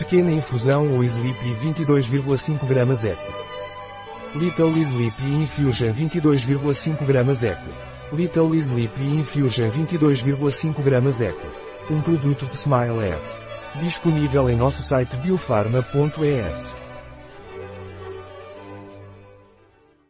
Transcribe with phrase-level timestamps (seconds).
[0.00, 3.32] Pequena infusão ou Sleepy 22,5 gramas eco.
[4.34, 7.68] Little Sleepy Infusion 22,5 gramas eco.
[8.10, 11.46] Little Sleepy Infusion 22,5 gramas eco.
[11.90, 13.78] Um produto de Smile App.
[13.78, 16.79] Disponível em nosso site biofarma.es.